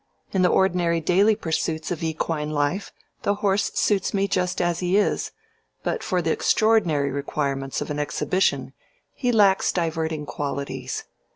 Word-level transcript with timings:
In 0.33 0.41
the 0.41 0.49
ordinary 0.49 0.99
daily 0.99 1.35
pursuits 1.35 1.91
of 1.91 2.01
equine 2.01 2.49
life 2.49 2.91
the 3.21 3.35
horse 3.35 3.71
suits 3.75 4.15
me 4.15 4.27
just 4.27 4.59
as 4.59 4.79
he 4.79 4.97
is, 4.97 5.31
but 5.83 6.01
for 6.01 6.23
the 6.23 6.31
extraordinary 6.31 7.11
requirements 7.11 7.81
of 7.81 7.91
an 7.91 7.99
exhibition 7.99 8.73
he 9.13 9.31
lacks 9.31 9.71
diverting 9.71 10.25
qualities. 10.25 11.03